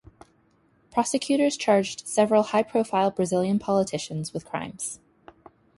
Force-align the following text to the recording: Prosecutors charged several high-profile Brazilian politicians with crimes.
Prosecutors 0.89 1.55
charged 1.55 2.07
several 2.07 2.41
high-profile 2.41 3.11
Brazilian 3.11 3.59
politicians 3.59 4.33
with 4.33 4.45
crimes. 4.45 4.99